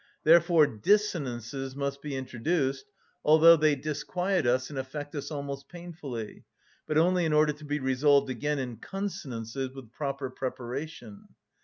Therefore 0.23 0.65
dissonances 0.65 1.75
must 1.75 2.01
be 2.01 2.15
introduced, 2.15 2.85
although 3.23 3.55
they 3.55 3.75
disquiet 3.75 4.47
us 4.47 4.71
and 4.71 4.79
affect 4.79 5.13
us 5.13 5.29
almost 5.29 5.69
painfully, 5.69 6.43
but 6.87 6.97
only 6.97 7.23
in 7.23 7.33
order 7.33 7.53
to 7.53 7.65
be 7.65 7.77
resolved 7.79 8.27
again 8.31 8.57
in 8.57 8.77
consonances 8.77 9.69
with 9.75 9.91
proper 9.91 10.31
preparation. 10.31 11.27